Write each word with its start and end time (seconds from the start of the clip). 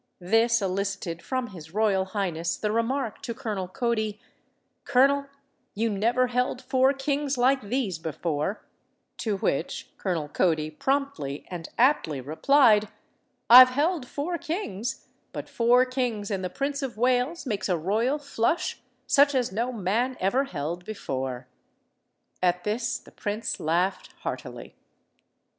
This 0.19 0.63
elicited 0.63 1.21
from 1.21 1.49
his 1.49 1.75
royal 1.75 2.05
highness 2.05 2.57
the 2.57 2.71
remark 2.71 3.21
to 3.21 3.35
Colonel 3.35 3.67
Cody, 3.67 4.19
"Colonel, 4.83 5.27
you 5.75 5.91
never 5.91 6.25
held 6.25 6.59
four 6.59 6.91
kings 6.91 7.37
like 7.37 7.61
these 7.61 7.99
before," 7.99 8.65
to 9.17 9.37
which 9.37 9.91
Colonel 9.99 10.27
Cody 10.27 10.71
promptly 10.71 11.45
and 11.51 11.69
aptly 11.77 12.19
replied, 12.19 12.87
"I've 13.47 13.69
held 13.69 14.07
four 14.07 14.39
kings, 14.39 15.05
but 15.33 15.47
four 15.47 15.85
kings 15.85 16.31
and 16.31 16.43
the 16.43 16.49
Prince 16.49 16.81
of 16.81 16.97
Wales 16.97 17.45
makes 17.45 17.69
a 17.69 17.77
royal 17.77 18.17
flush, 18.17 18.81
such 19.05 19.35
as 19.35 19.51
no 19.51 19.71
man 19.71 20.17
ever 20.19 20.45
held 20.45 20.83
before." 20.83 21.47
At 22.41 22.63
this 22.63 22.97
the 22.97 23.11
prince 23.11 23.59
laughed 23.59 24.13
heartily. 24.21 24.73